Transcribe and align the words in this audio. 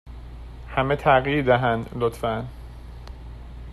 همه 0.67 0.95
تغییر 0.95 1.43
دهند، 1.43 1.89
لطفا. 1.95 2.47